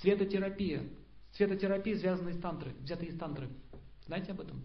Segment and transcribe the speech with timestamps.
[0.00, 0.88] Цветотерапия.
[1.32, 3.48] Цветотерапия связана из тантры, взята из тантры.
[4.06, 4.64] Знаете об этом?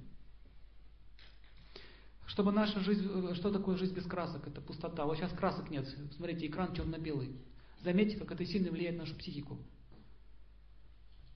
[2.25, 4.47] Чтобы наша жизнь, э, что такое жизнь без красок?
[4.47, 5.05] Это пустота.
[5.05, 5.87] Вот сейчас красок нет.
[6.15, 7.35] Смотрите, экран черно-белый.
[7.83, 9.57] Заметьте, как это сильно влияет на нашу психику.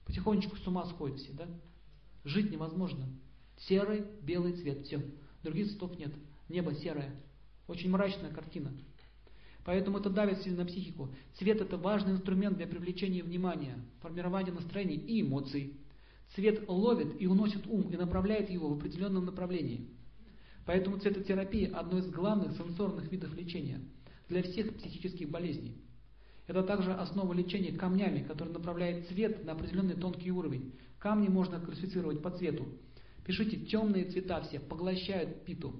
[0.06, 1.46] Потихонечку с ума сходят все, да?
[2.24, 3.06] Жить невозможно.
[3.58, 5.04] Серый, белый цвет, все.
[5.42, 6.14] Других цветов нет.
[6.48, 7.14] Небо серое.
[7.66, 8.72] Очень мрачная картина.
[9.68, 11.10] Поэтому это давит сильно на психику.
[11.34, 15.74] Цвет это важный инструмент для привлечения внимания, формирования настроений и эмоций.
[16.34, 19.90] Цвет ловит и уносит ум и направляет его в определенном направлении.
[20.64, 23.82] Поэтому цветотерапия– одно из главных сенсорных видов лечения
[24.30, 25.76] для всех психических болезней.
[26.46, 30.72] Это также основа лечения камнями, который направляет цвет на определенный тонкий уровень.
[30.98, 32.66] Камни можно классифицировать по цвету.
[33.26, 35.78] Пишите, темные цвета все поглощают питу,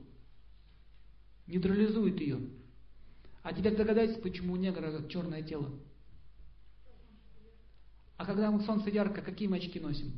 [1.47, 2.39] нейтрализуют ее.
[3.43, 5.71] А теперь догадайтесь, почему у негра черное тело.
[8.17, 10.13] А когда мы солнце ярко, какие мы очки носим?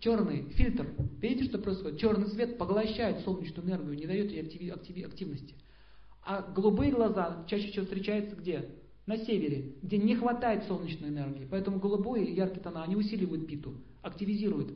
[0.00, 0.88] Черный фильтр.
[1.20, 2.00] Видите, что происходит?
[2.00, 5.54] Черный свет поглощает солнечную энергию, не дает ей активности.
[6.22, 8.70] А голубые глаза чаще всего встречаются где?
[9.06, 11.46] На севере, где не хватает солнечной энергии.
[11.50, 14.72] Поэтому голубые яркие тона, они усиливают питу, активизируют.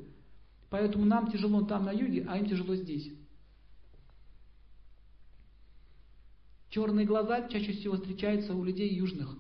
[0.71, 3.13] Поэтому нам тяжело там на юге, а им тяжело здесь.
[6.75, 9.39] Черные глаза чаще всего встречаются у людей южных.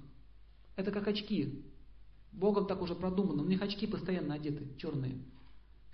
[0.76, 1.64] Это как очки.
[2.30, 3.42] Богом так уже продумано.
[3.42, 5.18] У них очки постоянно одеты, черные.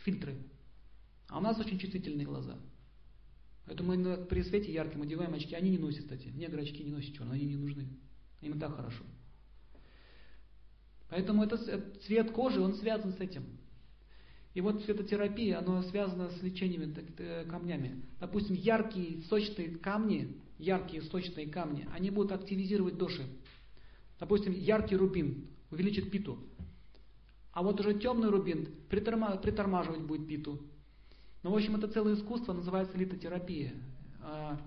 [0.05, 0.37] Фильтры.
[1.29, 2.59] А у нас очень чувствительные глаза.
[3.65, 5.55] Поэтому мы при свете ярким одеваем очки.
[5.55, 6.29] Они не носят, кстати.
[6.29, 7.89] Негры очки не носят черные, они не нужны.
[8.43, 9.03] Им и так хорошо.
[11.09, 11.57] Поэтому это
[12.05, 13.45] цвет кожи, он связан с этим.
[14.53, 18.03] И вот цветотерапия, она связана с лечением э, камнями.
[18.21, 23.27] Допустим, яркие, сочные камни, яркие, сочные камни, они будут активизировать души.
[24.19, 26.39] Допустим, яркий рубин увеличит питу.
[27.53, 30.61] А вот уже темный рубин притормаживать будет питу.
[31.43, 33.73] Ну, в общем, это целое искусство, называется литотерапия.
[34.21, 34.61] А,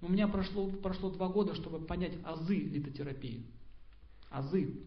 [0.00, 3.44] у меня прошло, прошло два года, чтобы понять азы литотерапии.
[4.30, 4.82] Азы.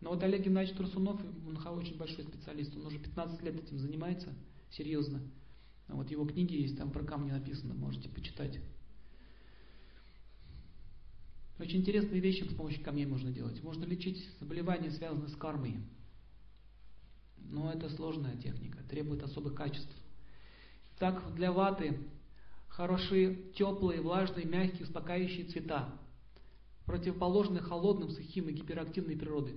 [0.00, 4.34] Но вот Олег Геннадьевич Турсунов, он очень большой специалист, он уже 15 лет этим занимается,
[4.70, 5.20] серьезно.
[5.94, 8.60] Вот его книги есть, там про камни написано, можете почитать.
[11.58, 13.62] Очень интересные вещи с помощью камней можно делать.
[13.62, 15.76] Можно лечить заболевания, связанные с кармой.
[17.36, 19.94] Но это сложная техника, требует особых качеств.
[20.98, 21.98] Так, для ваты
[22.68, 25.98] хорошие, теплые, влажные, мягкие, успокаивающие цвета,
[26.86, 29.54] противоположные холодным, сухим и гиперактивной природы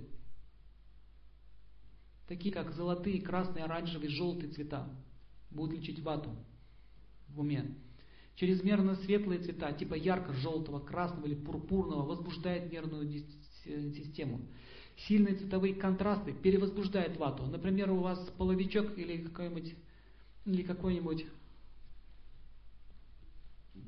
[2.28, 4.88] такие как золотые, красные, оранжевые, желтые цвета,
[5.50, 6.30] будут лечить вату
[7.28, 7.74] в уме.
[8.36, 13.24] Чрезмерно светлые цвета, типа ярко-желтого, красного или пурпурного, возбуждают нервную
[13.64, 14.40] систему.
[15.08, 17.46] Сильные цветовые контрасты перевозбуждают вату.
[17.46, 19.74] Например, у вас половичок или какой-нибудь
[20.46, 21.26] или какой-нибудь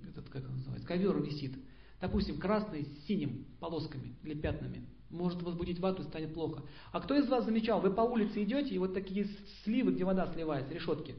[0.09, 1.55] этот, как он называется, ковер висит.
[2.01, 6.63] Допустим, красный с синим полосками или пятнами может возбудить вату и станет плохо.
[6.93, 9.27] А кто из вас замечал, вы по улице идете, и вот такие
[9.65, 11.15] сливы, где вода сливается, решетки.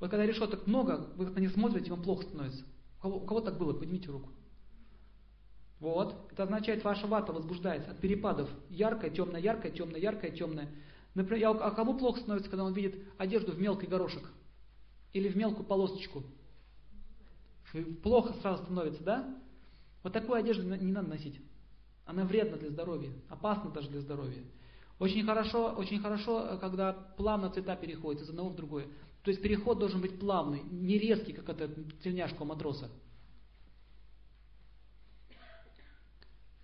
[0.00, 2.64] Вот когда решеток много, вы на них смотрите, вам плохо становится.
[2.98, 3.72] У кого, у кого так было?
[3.72, 4.30] Поднимите руку.
[5.80, 6.28] Вот.
[6.32, 8.48] Это означает, ваша вата возбуждается от перепадов.
[8.68, 10.68] Яркая, темная, яркая, темная, яркая, темная.
[11.14, 14.22] Например, а кому плохо становится, когда он видит одежду в мелкий горошек?
[15.12, 16.22] Или в мелкую полосочку?
[18.02, 19.36] Плохо сразу становится, да?
[20.02, 21.40] Вот такую одежду не надо носить.
[22.04, 24.42] Она вредна для здоровья, опасна даже для здоровья.
[24.98, 28.86] Очень хорошо, очень хорошо, э, когда плавно цвета переходят из одного в другое.
[29.28, 31.68] То есть переход должен быть плавный, не резкий, как это
[32.02, 32.90] тельняшка у матроса.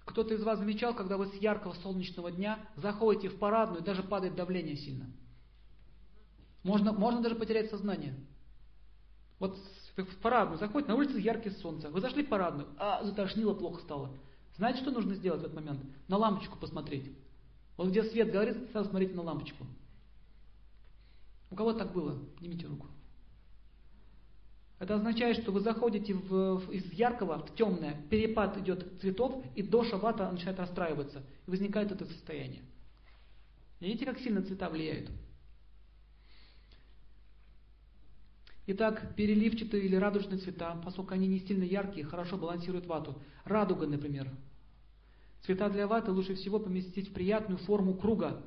[0.06, 4.34] Кто-то из вас замечал, когда вы с яркого солнечного дня заходите в парадную, даже падает
[4.34, 5.10] давление сильно.
[6.62, 8.14] Можно, можно даже потерять сознание.
[9.38, 9.58] Вот
[9.98, 11.90] в парадную заходите, на улице яркое солнце.
[11.90, 14.16] Вы зашли в парадную, а затошнило, плохо стало.
[14.56, 15.82] Знаете, что нужно сделать в этот момент?
[16.08, 17.14] На лампочку посмотреть.
[17.76, 19.66] Вот где свет горит, сразу смотрите на лампочку.
[21.50, 22.18] У кого так было?
[22.36, 22.88] Поднимите руку.
[24.78, 29.62] Это означает, что вы заходите в, в, из яркого в темное, перепад идет цветов, и
[29.62, 31.22] доша вата начинает расстраиваться.
[31.46, 32.62] И возникает это состояние.
[33.80, 35.10] Видите, как сильно цвета влияют?
[38.66, 43.20] Итак, переливчатые или радужные цвета, поскольку они не сильно яркие, хорошо балансируют вату.
[43.44, 44.30] Радуга, например.
[45.42, 48.42] Цвета для ваты лучше всего поместить в приятную форму круга,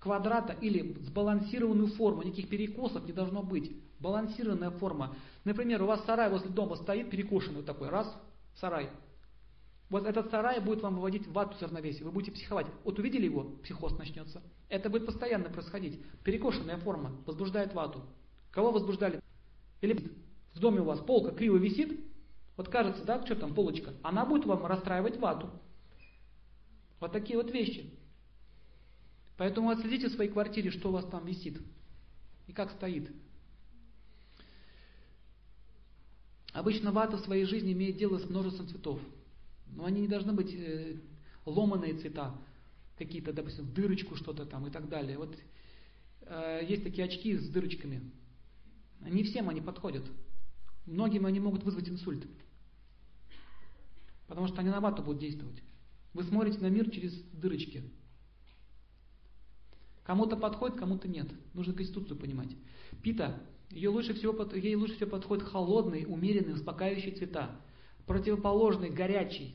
[0.00, 2.22] квадрата или сбалансированную форму.
[2.22, 3.72] Никаких перекосов не должно быть.
[4.00, 5.14] Балансированная форма.
[5.44, 7.88] Например, у вас сарай возле дома стоит перекошенный вот такой.
[7.88, 8.12] Раз,
[8.56, 8.90] сарай.
[9.90, 12.04] Вот этот сарай будет вам выводить вату равновесие.
[12.04, 12.66] Вы будете психовать.
[12.84, 14.42] Вот увидели его, психоз начнется.
[14.68, 16.00] Это будет постоянно происходить.
[16.24, 18.02] Перекошенная форма возбуждает вату.
[18.50, 19.20] Кого возбуждали?
[19.80, 20.10] Или
[20.54, 22.00] в доме у вас полка криво висит,
[22.56, 25.48] вот кажется, да, что там полочка, она будет вам расстраивать вату.
[27.00, 27.94] Вот такие вот вещи.
[29.38, 31.58] Поэтому отследите в своей квартире, что у вас там висит
[32.48, 33.08] и как стоит.
[36.52, 39.00] Обычно вата в своей жизни имеет дело с множеством цветов.
[39.76, 40.96] Но они не должны быть э,
[41.46, 42.34] ломаные цвета,
[42.96, 45.16] какие-то, допустим, дырочку что-то там и так далее.
[45.16, 45.38] Вот
[46.22, 48.10] э, есть такие очки с дырочками.
[49.00, 50.04] Не всем они подходят.
[50.84, 52.26] Многим они могут вызвать инсульт.
[54.26, 55.62] Потому что они на вату будут действовать.
[56.12, 57.84] Вы смотрите на мир через дырочки.
[60.08, 61.28] Кому-то подходит, кому-то нет.
[61.52, 62.48] Нужно конституцию понимать.
[63.02, 67.60] Пита, ее лучше всего, ей лучше всего подходят холодные, умеренные, успокаивающие цвета
[68.06, 69.54] противоположной горячей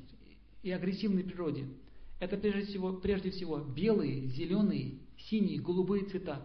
[0.61, 1.65] и агрессивной природе.
[2.19, 6.43] Это прежде всего, прежде всего белые, зеленые, синие, голубые цвета.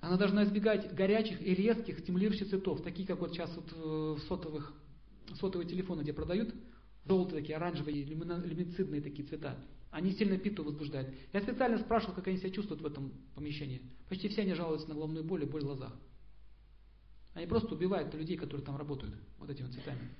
[0.00, 4.74] Она должна избегать горячих и резких стимулирующих цветов, такие как вот сейчас вот в сотовых,
[5.38, 6.52] сотовые телефоны, где продают,
[7.06, 9.56] желтые такие, оранжевые, люмицидные такие цвета.
[9.90, 11.12] Они сильно питу возбуждают.
[11.32, 13.82] Я специально спрашивал, как они себя чувствуют в этом помещении.
[14.08, 15.92] Почти все они жалуются на головную боль и боль в глазах.
[17.34, 20.10] Они просто убивают людей, которые там работают, вот этими цветами.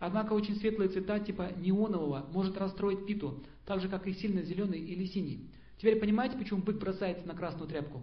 [0.00, 4.80] Однако очень светлые цвета типа неонового может расстроить питу, так же как и сильно зеленый
[4.80, 5.50] или синий.
[5.76, 8.02] Теперь понимаете, почему бык бросается на красную тряпку?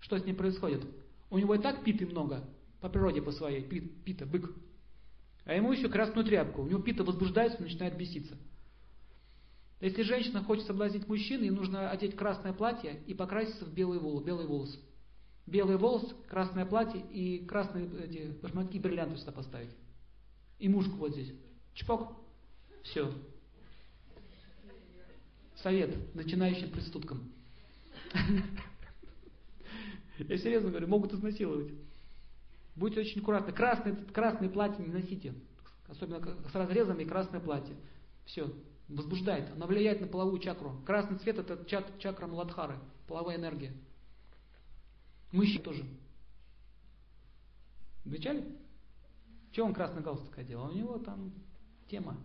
[0.00, 0.84] Что с ним происходит?
[1.28, 2.48] У него и так питы много,
[2.80, 4.52] по природе по своей, пит, пита, бык.
[5.44, 6.62] А ему еще красную тряпку.
[6.62, 8.36] У него пита возбуждается, он начинает беситься.
[9.80, 14.22] Если женщина хочет соблазнить мужчину, ей нужно одеть красное платье и покраситься в белый волос.
[14.24, 14.78] Белый волос
[15.50, 19.70] белый волос, красное платье и красные эти башмаки бриллианты сюда поставить.
[20.58, 21.32] И мушку вот здесь.
[21.74, 22.12] Чпок.
[22.84, 23.12] Все.
[25.56, 27.32] Совет начинающим проституткам.
[30.18, 31.72] Я серьезно говорю, могут изнасиловать.
[32.76, 33.52] Будьте очень аккуратны.
[33.52, 35.34] Красное, красное платье не носите.
[35.88, 37.74] Особенно с разрезами красное платье.
[38.24, 38.52] Все.
[38.90, 39.50] Возбуждает.
[39.52, 40.82] Оно влияет на половую чакру.
[40.84, 42.78] Красный цвет это чакра Младхары.
[43.06, 43.72] Половая энергия.
[45.32, 45.84] Мужчина тоже.
[48.04, 48.44] Замечали?
[49.52, 50.64] Чего он красный галстук одел?
[50.64, 51.32] у него там
[51.88, 52.16] тема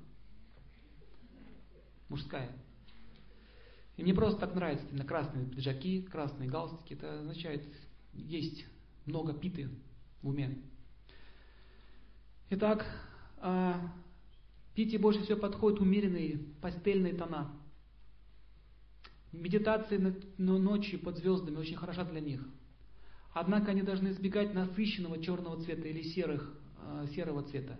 [2.10, 2.52] мужская.
[3.98, 6.94] И мне просто так нравится на красные пиджаки, красные галстуки.
[6.94, 7.64] Это означает,
[8.14, 8.66] есть
[9.06, 9.70] много питы
[10.22, 10.62] в уме.
[12.50, 12.86] Итак,
[13.38, 13.80] а,
[14.76, 17.52] пите больше всего подходят умеренные пастельные тона.
[19.32, 22.48] Медитация ночью под звездами очень хороша для них.
[23.34, 27.78] Однако они должны избегать насыщенного черного цвета или серых, э, серого цвета.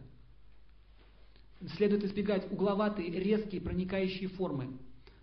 [1.78, 4.78] Следует избегать угловатые, резкие, проникающие формы.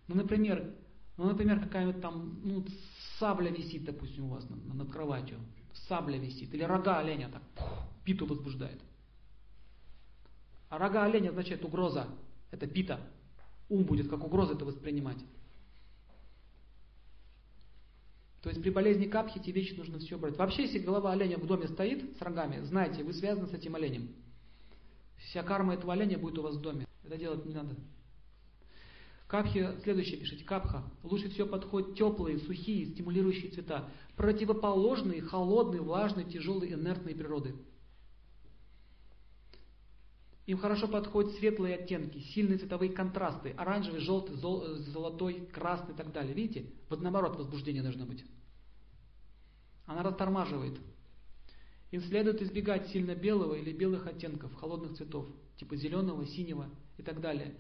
[0.08, 0.75] Ну, например,
[1.18, 2.64] ну, например какая-нибудь там ну,
[3.18, 5.38] сабля висит, допустим, у вас над, над кроватью.
[5.86, 6.54] Сабля висит.
[6.54, 7.68] Или рога оленя так пух,
[8.04, 8.80] питу возбуждает.
[10.72, 12.08] А рога оленя означает угроза.
[12.50, 12.98] Это пита.
[13.69, 15.19] Ум будет как угроза это воспринимать.
[18.40, 20.38] То есть при болезни капхи эти вещи нужно все брать.
[20.38, 24.14] Вообще, если голова оленя в доме стоит с рогами, знайте, вы связаны с этим оленем.
[25.19, 26.86] Вся карма этого оленя будет у вас в доме.
[27.04, 27.76] Это делать не надо.
[29.28, 30.85] Капхи, следующее пишите, капха.
[31.02, 33.90] Лучше всего подходят теплые, сухие, стимулирующие цвета.
[34.16, 37.54] Противоположные, холодные, влажные, тяжелые, инертные природы.
[40.46, 46.34] Им хорошо подходят светлые оттенки, сильные цветовые контрасты, оранжевый, желтый, золотой, красный и так далее.
[46.34, 46.66] Видите?
[46.88, 48.25] Вот наоборот возбуждение должно быть.
[49.87, 50.78] Она растормаживает.
[51.92, 57.20] Им следует избегать сильно белого или белых оттенков, холодных цветов, типа зеленого, синего и так
[57.20, 57.54] далее.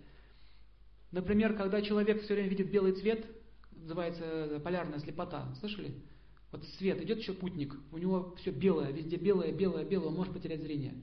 [1.12, 3.26] Например, когда человек все время видит белый цвет,
[3.70, 5.54] называется полярная слепота.
[5.60, 6.02] Слышали?
[6.50, 10.34] Вот свет, идет еще путник, у него все белое, везде белое, белое, белое, он может
[10.34, 10.94] потерять зрение.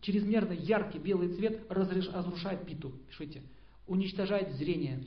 [0.00, 2.90] Чрезмерно яркий белый цвет разрушает питу.
[3.08, 3.42] Пишите.
[3.86, 5.04] Уничтожает зрение.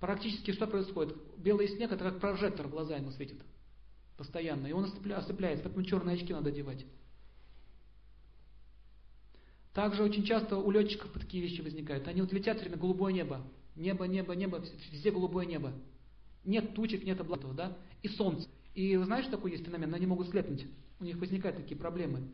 [0.00, 1.16] Практически что происходит?
[1.36, 3.40] Белый снег это как прожектор в глаза ему светит.
[4.16, 4.66] Постоянно.
[4.66, 6.84] И он ослепляется, поэтому черные очки надо одевать.
[9.74, 12.08] Также очень часто у летчиков такие вещи возникают.
[12.08, 13.42] Они вот летят все время голубое небо.
[13.76, 14.60] Небо, небо, небо,
[14.90, 15.72] везде голубое небо.
[16.44, 17.76] Нет тучек, нет облаков, да?
[18.02, 18.48] И солнце.
[18.74, 19.94] И вы знаете, что такой есть феномен?
[19.94, 20.66] Они могут слепнуть
[21.00, 22.28] у них возникают такие проблемы.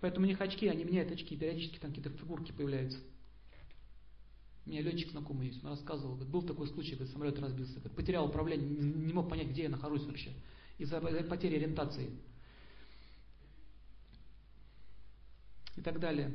[0.00, 2.98] Поэтому у них очки, они меняют очки, периодически там какие-то фигурки появляются.
[4.64, 7.96] У меня летчик знакомый есть, он рассказывал, говорит, был такой случай, говорит, самолет разбился, говорит,
[7.96, 10.30] потерял управление, не мог понять, где я нахожусь вообще,
[10.78, 12.10] из-за потери ориентации.
[15.76, 16.32] и так далее.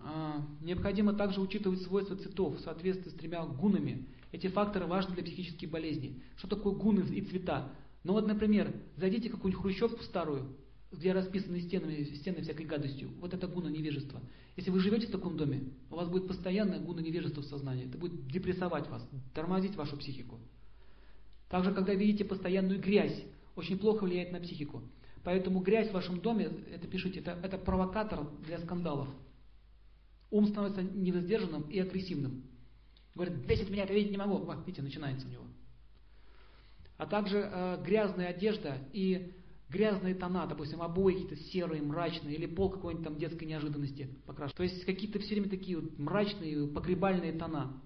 [0.00, 4.06] А, необходимо также учитывать свойства цветов в соответствии с тремя гунами.
[4.32, 6.22] Эти факторы важны для психических болезней.
[6.36, 7.70] Что такое гуны и цвета?
[8.04, 10.56] Ну вот, например, зайдите какую-нибудь хрущевку старую,
[10.90, 13.10] где расписаны стены, стены всякой гадостью.
[13.20, 14.20] Вот это гуна невежества.
[14.56, 17.86] Если вы живете в таком доме, у вас будет постоянное гуна невежества в сознании.
[17.86, 20.40] Это будет депрессовать вас, тормозить вашу психику.
[21.48, 23.22] Также, когда видите постоянную грязь,
[23.56, 24.82] очень плохо влияет на психику.
[25.24, 29.08] Поэтому грязь в вашем доме, это пишите, это, это провокатор для скандалов.
[30.30, 32.44] Ум становится невоздержанным и агрессивным.
[33.14, 34.38] Говорит, бесит меня, это видеть не могу.
[34.38, 35.44] Вот, видите, начинается у него.
[36.98, 39.32] А также э, грязная одежда и
[39.70, 44.56] грязные тона, допустим, обои какие-то серые, мрачные, или пол какой-нибудь там детской неожиданности покрашен.
[44.56, 47.80] То есть какие-то все время такие вот мрачные, погребальные тона.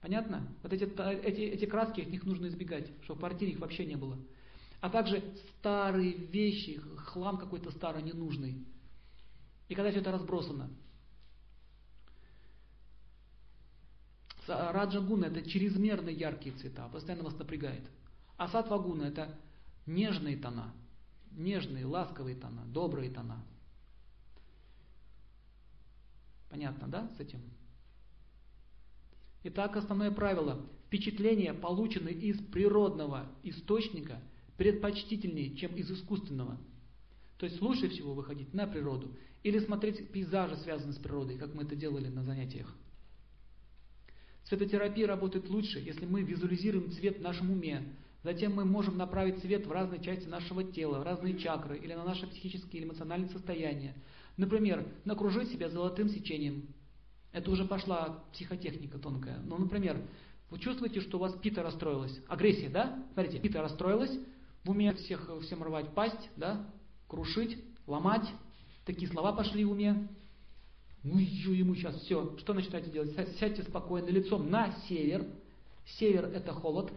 [0.00, 0.48] Понятно?
[0.62, 3.96] Вот эти, эти, эти краски, их них нужно избегать, чтобы в квартире их вообще не
[3.96, 4.18] было.
[4.80, 5.22] А также
[5.58, 8.66] старые вещи, хлам какой-то старый, ненужный.
[9.68, 10.70] И когда все это разбросано.
[14.46, 17.82] Раджагуна это чрезмерно яркие цвета, постоянно вас напрягает.
[18.36, 19.38] А сатвагуна это
[19.86, 20.72] нежные тона,
[21.32, 23.44] нежные, ласковые тона, добрые тона.
[26.50, 27.40] Понятно, да, с этим?
[29.44, 30.60] Итак, основное правило.
[30.86, 34.20] Впечатления, полученные из природного источника,
[34.56, 36.58] предпочтительнее, чем из искусственного.
[37.38, 41.62] То есть лучше всего выходить на природу или смотреть пейзажи, связанные с природой, как мы
[41.64, 42.72] это делали на занятиях.
[44.52, 47.84] Цветотерапия работает лучше, если мы визуализируем цвет в нашем уме.
[48.22, 52.04] Затем мы можем направить цвет в разные части нашего тела, в разные чакры или на
[52.04, 53.94] наше психическое или эмоциональное состояние.
[54.36, 56.66] Например, накружить себя золотым сечением.
[57.32, 59.40] Это уже пошла психотехника тонкая.
[59.42, 59.98] Ну, например,
[60.50, 62.20] вы чувствуете, что у вас пита расстроилась.
[62.28, 63.02] Агрессия, да?
[63.14, 64.12] Смотрите, пита расстроилась,
[64.64, 66.70] в уме всех, всем рвать пасть, да?
[67.08, 67.56] крушить,
[67.86, 68.28] ломать.
[68.84, 70.10] Такие слова пошли в уме.
[71.04, 72.36] Ну, ему сейчас все.
[72.38, 73.12] Что начинаете делать?
[73.38, 75.26] Сядьте спокойно, лицом на север.
[75.98, 76.92] Север это холод.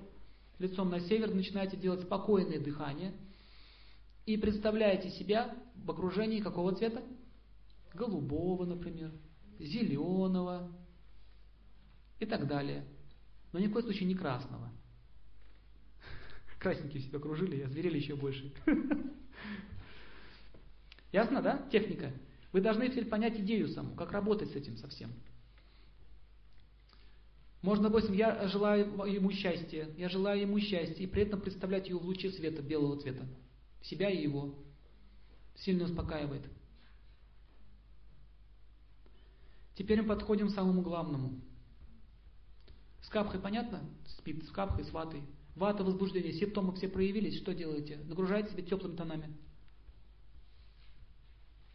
[0.60, 3.14] Лицом на север начинаете делать спокойное дыхание.
[4.26, 7.04] И представляете себя в окружении какого цвета?
[7.94, 9.12] Голубого, например,
[9.60, 10.72] зеленого
[12.20, 12.86] и так далее.
[13.54, 14.72] Но ни в коем случае не красного.
[16.60, 18.54] Красненькие себя окружили, а зверели еще больше.
[21.12, 21.68] Ясно, да?
[21.72, 22.12] Техника.
[22.56, 25.12] Вы должны теперь понять идею саму, как работать с этим совсем.
[27.62, 32.00] Можно, допустим, я желаю ему счастья, я желаю ему счастья, и при этом представлять его
[32.00, 33.28] в луче света, белого цвета.
[33.82, 34.56] Себя и его.
[35.56, 36.44] Сильно успокаивает.
[39.74, 41.42] Теперь мы подходим к самому главному.
[43.02, 43.82] С капхой понятно?
[44.08, 45.24] Спит с капхой, с ватой.
[45.56, 47.98] Вата, возбуждение, симптомы все проявились, что делаете?
[48.06, 49.36] Нагружаете себя теплыми тонами.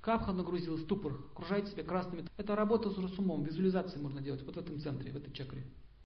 [0.01, 2.27] Капха нагрузил, ступор, окружает себя красными.
[2.39, 5.67] Это работа с умом, визуализации можно делать вот в этом центре, в этой чакре.